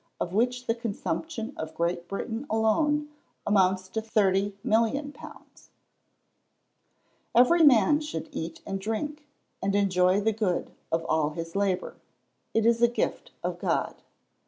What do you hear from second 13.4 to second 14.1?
of God."